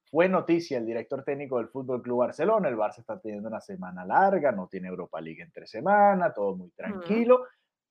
[0.09, 2.69] fue noticia el director técnico del Fútbol Club Barcelona.
[2.69, 6.69] El Barça está teniendo una semana larga, no tiene Europa League entre semana, todo muy
[6.71, 7.47] tranquilo,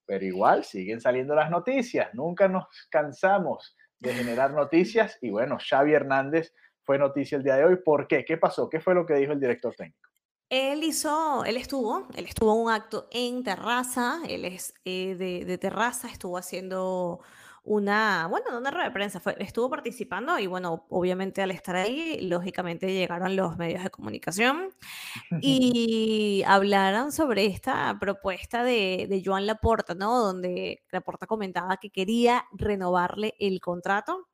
[0.07, 2.15] pero igual siguen saliendo las noticias.
[2.15, 6.53] Nunca nos cansamos de generar noticias y bueno, Xavi Hernández
[6.85, 7.77] fue noticia el día de hoy.
[7.77, 8.25] ¿Por qué?
[8.25, 8.69] ¿Qué pasó?
[8.69, 10.11] ¿Qué fue lo que dijo el director técnico?
[10.49, 15.47] Él hizo, él estuvo, él estuvo en un acto en terraza, él es eh, de,
[15.47, 17.21] de, terraza, estuvo haciendo
[17.65, 22.21] una, bueno, una rueda de prensa, fue, estuvo participando y bueno, obviamente al estar ahí,
[22.21, 24.75] lógicamente llegaron los medios de comunicación
[25.41, 30.19] y hablaron sobre esta propuesta de, de Joan Laporta, ¿no?
[30.19, 34.29] Donde Laporta comentaba que quería renovarle el contrato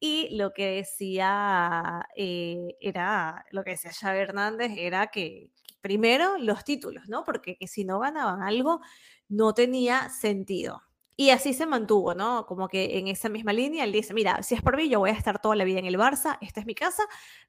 [0.00, 6.64] y lo que decía eh, era, lo que decía Xavi Hernández era que, primero los
[6.64, 7.24] títulos, ¿no?
[7.24, 8.80] Porque que si no ganaban algo
[9.28, 10.82] no tenía sentido.
[11.16, 12.46] Y así se mantuvo, ¿no?
[12.46, 15.10] Como que en esa misma línea él dice, mira, si es por mí, yo voy
[15.10, 17.02] a estar toda la vida en el Barça, esta es mi casa,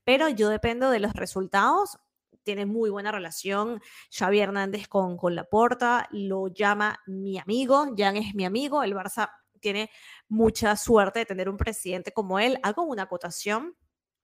[0.04, 1.98] pero yo dependo de los resultados.
[2.44, 8.34] Tiene muy buena relación Xavi Hernández con, con Laporta, lo llama mi amigo, Jan es
[8.36, 9.30] mi amigo, el Barça
[9.62, 9.90] tiene
[10.32, 12.58] mucha suerte de tener un presidente como él.
[12.64, 13.76] Hago una acotación.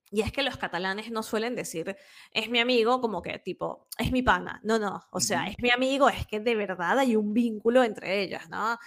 [0.10, 1.98] Y es que los catalanes no suelen decir,
[2.32, 4.62] es mi amigo, como que tipo, es mi pana.
[4.64, 8.22] No, no, o sea, es mi amigo, es que de verdad hay un vínculo entre
[8.22, 8.78] ellas, ¿no?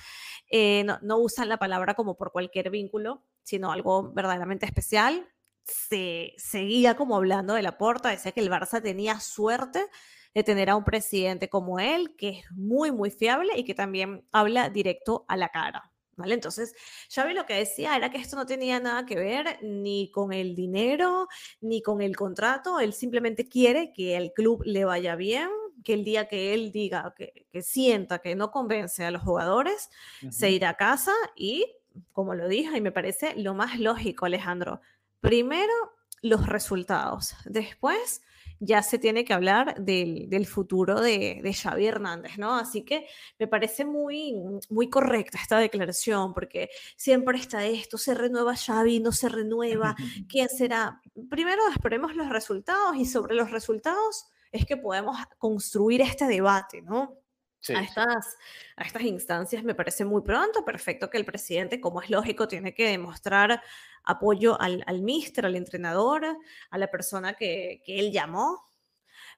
[0.50, 5.28] Eh, no, no, usan la palabra como por cualquier vínculo, sino algo verdaderamente especial.
[5.62, 9.84] Se seguía como hablando de la porta, decía que el Barça tenía suerte
[10.32, 14.26] de tener a un presidente como él, que es muy, muy fiable y que también
[14.32, 15.89] habla directo a la cara.
[16.20, 16.34] ¿Vale?
[16.34, 16.74] Entonces,
[17.12, 20.54] Xavi lo que decía era que esto no tenía nada que ver ni con el
[20.54, 21.28] dinero,
[21.60, 25.48] ni con el contrato, él simplemente quiere que el club le vaya bien,
[25.82, 29.88] que el día que él diga, que, que sienta que no convence a los jugadores,
[30.30, 31.64] se irá a casa y,
[32.12, 34.82] como lo dije, y me parece lo más lógico, Alejandro,
[35.20, 35.72] primero
[36.20, 38.20] los resultados, después
[38.60, 42.56] ya se tiene que hablar del, del futuro de, de, Xavi Hernández, ¿no?
[42.56, 43.06] Así que
[43.38, 44.34] me parece muy,
[44.68, 49.96] muy correcta esta declaración, porque siempre está esto, se renueva Xavi, no se renueva,
[50.28, 51.00] ¿quién será?
[51.30, 57.16] Primero esperemos los resultados y sobre los resultados es que podemos construir este debate, ¿no?
[57.60, 57.74] Sí.
[57.74, 58.38] A, estas,
[58.76, 62.74] a estas instancias me parece muy pronto, perfecto que el presidente, como es lógico, tiene
[62.74, 63.62] que demostrar
[64.04, 66.24] apoyo al, al mister, al entrenador,
[66.70, 68.66] a la persona que, que él llamó.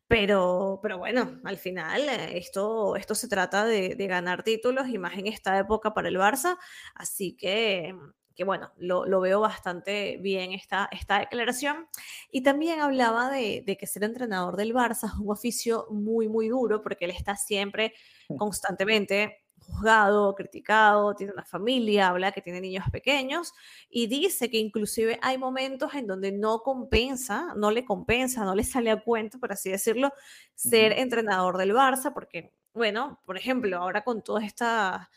[0.09, 4.99] Pero, pero bueno, al final eh, esto, esto se trata de, de, ganar títulos y
[4.99, 6.59] más en esta época para el Barça.
[6.95, 7.95] Así que,
[8.35, 11.89] que bueno, lo, lo, veo bastante bien esta, esta declaración.
[12.31, 16.49] Y también hablaba de, de, que ser entrenador del Barça es un oficio muy, muy
[16.49, 17.95] duro porque él está siempre,
[18.37, 23.53] constantemente juzgado, criticado, tiene una familia, habla que tiene niños pequeños
[23.89, 28.65] y dice que inclusive hay momentos en donde no compensa, no le compensa, no le
[28.65, 30.13] sale a cuento, por así decirlo,
[30.55, 35.11] ser entrenador del Barça, porque, bueno, por ejemplo, ahora con toda esta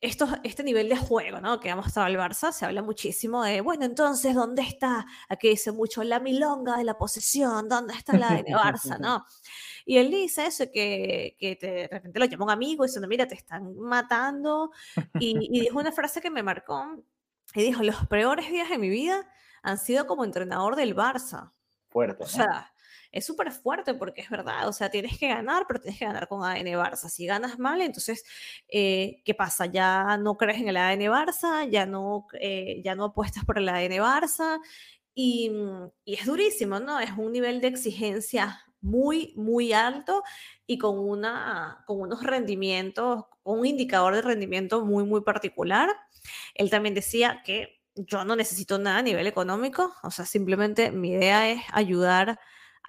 [0.00, 1.58] esto, este nivel de juego, ¿no?
[1.58, 5.06] Que ha mostrado el Barça, se habla muchísimo de, bueno, entonces, ¿dónde está?
[5.28, 9.24] Aquí dice mucho la milonga de la posesión, ¿dónde está la de Barça, no?
[9.86, 13.26] Y él dice eso, que, que te, de repente lo llama un amigo diciendo, mira,
[13.26, 14.70] te están matando.
[15.18, 17.02] Y, y dijo una frase que me marcó,
[17.54, 19.28] y dijo, los peores días de mi vida
[19.62, 21.50] han sido como entrenador del Barça.
[21.88, 22.22] Fuerte.
[22.22, 22.72] O sea,
[23.12, 26.28] es súper fuerte porque es verdad, o sea, tienes que ganar, pero tienes que ganar
[26.28, 27.08] con ADN Barça.
[27.08, 28.24] Si ganas mal, entonces,
[28.68, 29.66] eh, ¿qué pasa?
[29.66, 33.68] Ya no crees en el ADN Barça, ya no, eh, ya no apuestas por el
[33.68, 34.60] ADN Barça
[35.14, 35.50] y,
[36.04, 37.00] y, es durísimo, ¿no?
[37.00, 40.22] Es un nivel de exigencia muy, muy alto
[40.66, 45.90] y con, una, con unos rendimientos, un indicador de rendimiento muy, muy particular.
[46.54, 51.10] Él también decía que yo no necesito nada a nivel económico, o sea, simplemente mi
[51.10, 52.38] idea es ayudar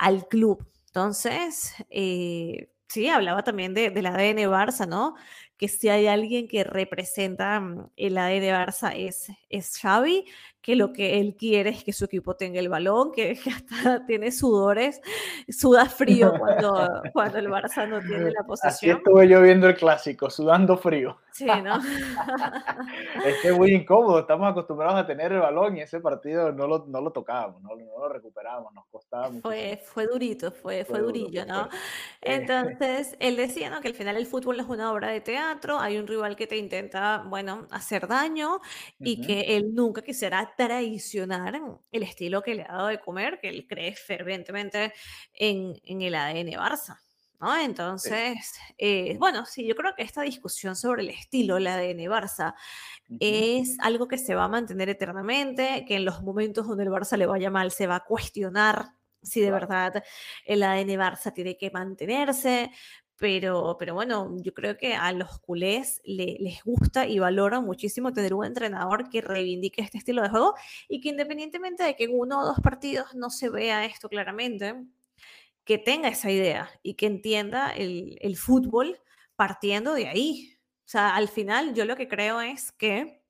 [0.01, 0.67] al club.
[0.87, 5.15] Entonces, eh, sí, hablaba también de, del ADN Barça, ¿no?
[5.61, 10.25] Que si hay alguien que representa mm, el ADN Barça es, es Xavi,
[10.59, 14.05] que lo que él quiere es que su equipo tenga el balón, que, que hasta
[14.07, 14.99] tiene sudores,
[15.47, 18.71] suda frío cuando, cuando el Barça no tiene la posesión.
[18.71, 21.19] Así estuve yo viendo el clásico, sudando frío.
[21.31, 21.77] Sí, ¿no?
[23.25, 26.67] es que es muy incómodo, estamos acostumbrados a tener el balón y ese partido no
[26.67, 29.41] lo, no lo tocábamos, no, no, lo recuperábamos, nos costaba mucho.
[29.41, 31.69] Fue, fue durito, fue, fue, fue durillo, duro, ¿no?
[31.69, 31.79] Fue.
[32.21, 33.79] Entonces, él decía ¿no?
[33.79, 36.47] que al final el fútbol es una obra de teatro teatro, hay un rival que
[36.47, 38.59] te intenta, bueno, hacer daño
[38.99, 41.59] y que él nunca quisiera traicionar
[41.91, 44.93] el estilo que le ha dado de comer, que él cree fervientemente
[45.33, 46.97] en, en el ADN Barça.
[47.39, 47.57] ¿no?
[47.57, 52.53] Entonces, eh, bueno, sí, yo creo que esta discusión sobre el estilo, el ADN Barça,
[53.19, 57.17] es algo que se va a mantener eternamente, que en los momentos donde el Barça
[57.17, 60.03] le vaya mal se va a cuestionar si de verdad
[60.45, 62.71] el ADN Barça tiene que mantenerse,
[63.21, 68.33] pero, pero bueno, yo creo que a los culés les gusta y valoran muchísimo tener
[68.33, 70.55] un entrenador que reivindique este estilo de juego
[70.89, 74.73] y que independientemente de que en uno o dos partidos no se vea esto claramente,
[75.63, 78.99] que tenga esa idea y que entienda el, fútbol
[79.35, 80.57] partiendo de ahí.
[80.79, 83.21] O sea, al final yo lo que creo es que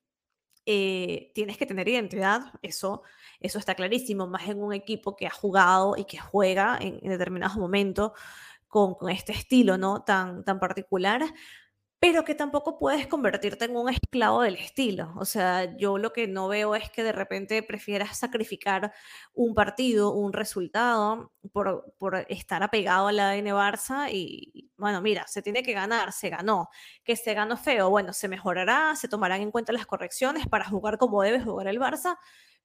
[0.65, 3.03] eh, tienes que tener identidad, eso,
[3.41, 7.09] eso está clarísimo, más en un equipo que ha jugado y que juega en, en
[7.09, 8.13] determinados momentos
[8.71, 10.03] con, este estilo ¿no?
[10.03, 11.21] tan, tan particular,
[11.99, 15.13] pero que tampoco puedes convertirte en un esclavo del estilo.
[15.17, 18.91] O sea, yo lo que no veo es que de repente prefieras sacrificar
[19.35, 25.27] un partido, un resultado, por, por estar apegado a la ADN Barça y, bueno, mira,
[25.27, 26.69] se tiene que ganar, se ganó.
[27.03, 30.97] Que se ganó feo, bueno, se mejorará, se tomarán en cuenta las correcciones para jugar
[30.97, 32.17] como debe jugar el Barça,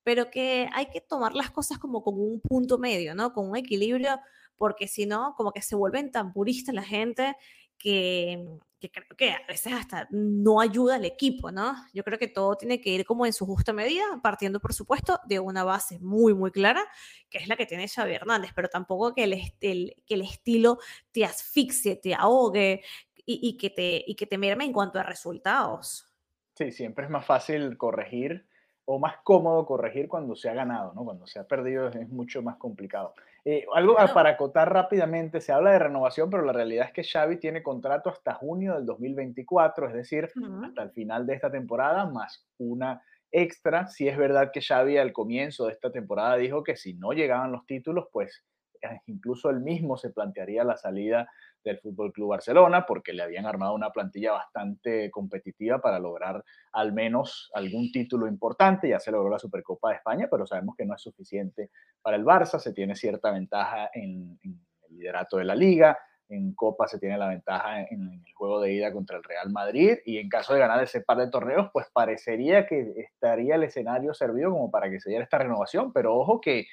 [0.02, 3.34] pero que hay que tomar las cosas como con un punto medio, ¿no?
[3.34, 4.18] Con un equilibrio,
[4.56, 7.36] porque si no, como que se vuelven tan puristas la gente
[7.78, 11.74] que, que creo que a veces hasta no ayuda al equipo, ¿no?
[11.92, 15.18] Yo creo que todo tiene que ir como en su justa medida, partiendo, por supuesto,
[15.26, 16.84] de una base muy, muy clara,
[17.30, 20.78] que es la que tiene Xavi Hernández, pero tampoco que el, el que el estilo
[21.12, 22.82] te asfixie, te ahogue
[23.24, 26.06] y, y, que te, y que te merme en cuanto a resultados.
[26.54, 28.46] Sí, siempre es más fácil corregir
[28.86, 31.04] o más cómodo corregir cuando se ha ganado, ¿no?
[31.04, 33.14] Cuando se ha perdido es mucho más complicado.
[33.48, 34.12] Eh, algo bueno.
[34.12, 38.10] para acotar rápidamente, se habla de renovación, pero la realidad es que Xavi tiene contrato
[38.10, 40.66] hasta junio del 2024, es decir, uh -huh.
[40.66, 43.86] hasta el final de esta temporada, más una extra.
[43.86, 47.52] Si es verdad que Xavi al comienzo de esta temporada dijo que si no llegaban
[47.52, 48.44] los títulos, pues
[48.82, 51.30] eh, incluso él mismo se plantearía la salida
[51.70, 56.92] del Fútbol Club Barcelona porque le habían armado una plantilla bastante competitiva para lograr al
[56.92, 58.88] menos algún título importante.
[58.88, 62.24] Ya se logró la Supercopa de España, pero sabemos que no es suficiente para el
[62.24, 62.58] Barça.
[62.58, 64.56] Se tiene cierta ventaja en, el
[64.96, 65.98] liderato de la liga.
[66.28, 69.50] En Copa se tiene la ventaja en, en, el juego de ida contra el Real
[69.50, 73.62] Madrid y en caso de ganar ese par de torneos, pues parecería que estaría el
[73.62, 76.66] escenario servido como para que se diera esta renovación, pero ojo que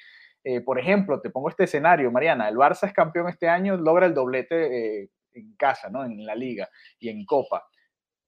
[0.44, 4.06] eh, por ejemplo, te pongo este escenario, Mariana, el Barça es campeón este año, logra
[4.06, 6.04] el doblete eh, en casa, ¿no?
[6.04, 7.64] En la liga y en Copa.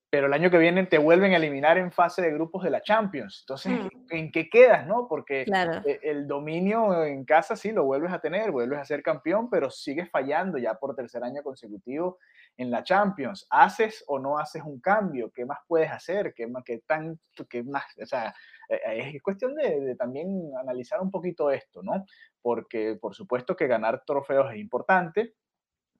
[0.08, 2.80] Pero el año que viene te vuelven a eliminar en fase de grupos de la
[2.80, 3.40] Champions.
[3.42, 3.88] Entonces, mm.
[4.10, 5.08] ¿en qué quedas, no?
[5.08, 5.82] Porque claro.
[5.84, 9.68] E, el dominio en casa sí lo vuelves a tener, vuelves a ser campeón, pero
[9.68, 12.18] sigues fallando ya por tercer año consecutivo
[12.56, 13.46] en la Champions.
[13.50, 15.32] ¿Haces o no haces un cambio?
[15.32, 16.32] ¿Qué más puedes hacer?
[16.34, 17.84] ¿Qué, más, qué tanto, qué más?
[18.00, 18.32] O sea,
[18.68, 22.04] eh, es cuestión de, de, también analizar un poquito esto, ¿no?
[22.40, 25.34] Porque por supuesto que ganar trofeos es importante,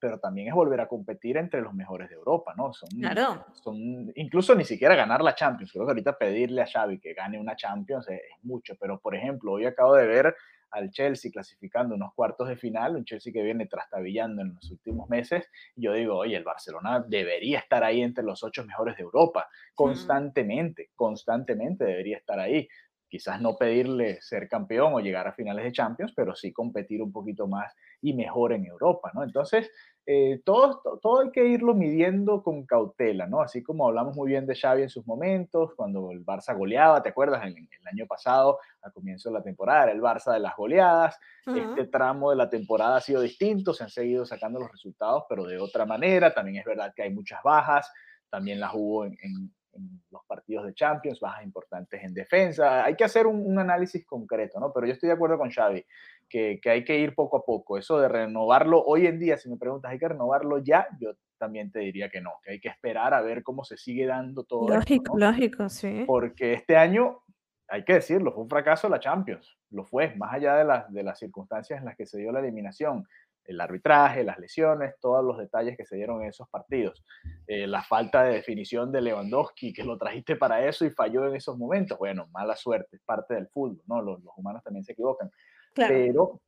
[0.06, 2.72] pero también es volver a competir entre los mejores de Europa, ¿no?
[2.72, 3.44] Son, claro.
[3.54, 5.72] son incluso ni siquiera ganar la Champions.
[5.72, 9.16] Creo que ahorita pedirle a Xavi que gane una Champions es, es mucho, pero por
[9.16, 10.36] ejemplo, hoy acabo de ver
[10.70, 15.08] al Chelsea clasificando unos cuartos de final, un Chelsea que viene trastabillando en los últimos
[15.08, 19.48] meses, yo digo, oye, el Barcelona debería estar ahí entre los ocho mejores de Europa,
[19.74, 22.68] constantemente, constantemente debería estar ahí.
[23.08, 27.12] Quizás no pedirle ser campeón o llegar a finales de Champions, pero sí competir un
[27.12, 29.22] poquito más y mejor en Europa, ¿no?
[29.22, 29.70] Entonces,
[30.08, 33.40] eh, todo, todo hay que irlo midiendo con cautela, ¿no?
[33.40, 37.08] Así como hablamos muy bien de Xavi en sus momentos, cuando el Barça goleaba, ¿te
[37.08, 37.44] acuerdas?
[37.44, 41.18] El, el año pasado, al comienzo de la temporada, el Barça de las goleadas.
[41.46, 41.70] Uh -huh.
[41.70, 45.44] Este tramo de la temporada ha sido distinto, se han seguido sacando los resultados, pero
[45.44, 46.32] de otra manera.
[46.32, 47.92] También es verdad que hay muchas bajas,
[48.30, 52.84] también las hubo en, en, en los partidos de Champions, bajas importantes en defensa.
[52.84, 54.72] Hay que hacer un, un, análisis concreto, ¿no?
[54.72, 55.84] Pero yo estoy de acuerdo con Xavi,
[56.28, 57.78] que, que, hay que ir poco a poco.
[57.78, 60.88] Eso de renovarlo hoy en día, si me preguntas, ¿hay que renovarlo ya?
[61.00, 64.06] Yo también te diría que no, que hay que esperar a ver cómo se sigue
[64.06, 64.68] dando todo.
[64.68, 65.30] Lógico, esto, ¿no?
[65.30, 66.04] lógico, sí.
[66.06, 67.20] Porque este año,
[67.68, 69.56] hay que decirlo, fue un fracaso la Champions.
[69.70, 72.40] Lo fue, más allá de, la, de las circunstancias en las que se dio la
[72.40, 73.04] eliminación
[73.46, 77.04] el arbitraje, las lesiones, todos los detalles que se dieron en esos partidos.
[77.46, 81.36] Eh, la falta de definición de Lewandowski, que lo trajiste para eso y falló en
[81.36, 81.98] esos momentos.
[81.98, 84.02] Bueno, mala suerte, es parte del fútbol, ¿no?
[84.02, 85.30] Los, los humanos también se equivocan.
[85.76, 85.94] Claro.
[85.94, 86.40] Pero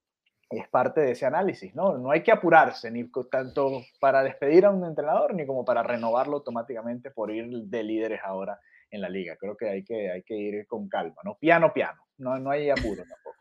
[0.50, 1.98] es parte de ese análisis, ¿no?
[1.98, 6.38] No hay que apurarse, ni tanto para despedir a un entrenador, ni como para renovarlo
[6.38, 8.58] automáticamente por ir de líderes ahora
[8.90, 9.36] en la liga.
[9.36, 11.36] Creo que hay que, hay que ir con calma, ¿no?
[11.36, 12.02] Piano, piano.
[12.16, 13.38] No, no hay apuro tampoco.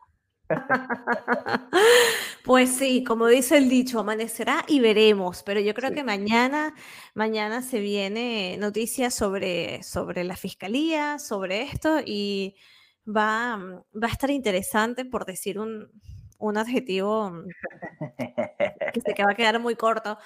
[2.44, 6.74] Pues sí, como dice el dicho, amanecerá y veremos, pero yo creo que mañana,
[7.14, 12.56] mañana se viene noticias sobre, sobre la fiscalía, sobre esto y
[13.08, 13.56] va,
[13.94, 15.90] va a estar interesante por decir un,
[16.38, 17.32] un adjetivo
[18.92, 20.18] que se va a quedar muy corto,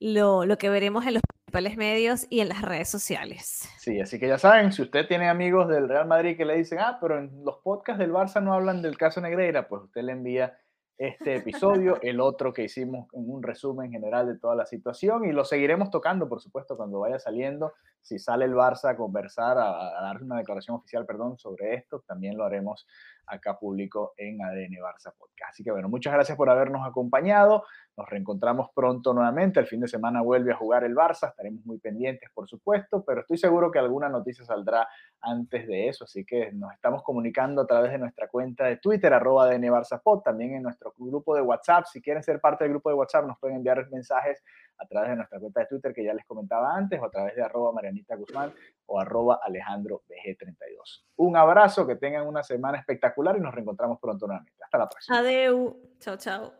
[0.00, 3.68] lo, lo, que veremos en los principales medios y en las redes sociales.
[3.78, 6.78] Sí, así que ya saben, si usted tiene amigos del Real Madrid que le dicen,
[6.80, 10.12] ah, pero en los podcasts del Barça no hablan del caso Negreira, pues usted le
[10.12, 10.58] envía
[11.00, 15.32] este episodio, el otro que hicimos en un resumen general de toda la situación y
[15.32, 17.72] lo seguiremos tocando, por supuesto, cuando vaya saliendo.
[18.00, 22.00] Si sale el Barça a conversar, a, a dar una declaración oficial, perdón, sobre esto,
[22.06, 22.86] también lo haremos
[23.30, 25.50] acá público en ADN Barça Podcast.
[25.50, 27.64] Así que bueno, muchas gracias por habernos acompañado.
[27.96, 29.60] Nos reencontramos pronto nuevamente.
[29.60, 31.28] El fin de semana vuelve a jugar el Barça.
[31.28, 34.88] Estaremos muy pendientes, por supuesto, pero estoy seguro que alguna noticia saldrá
[35.20, 36.04] antes de eso.
[36.04, 40.00] Así que nos estamos comunicando a través de nuestra cuenta de Twitter, arroba ADN Barça
[40.02, 41.84] Pod, también en nuestro grupo de WhatsApp.
[41.86, 44.42] Si quieren ser parte del grupo de WhatsApp, nos pueden enviar mensajes
[44.80, 47.36] a través de nuestra cuenta de Twitter que ya les comentaba antes, o a través
[47.36, 48.52] de arroba Marianita Guzmán
[48.86, 51.04] o arroba Alejandro BG32.
[51.16, 54.62] Un abrazo, que tengan una semana espectacular y nos reencontramos pronto nuevamente.
[54.64, 55.18] Hasta la próxima.
[55.18, 55.76] Adeu.
[56.00, 56.59] Chao, chao.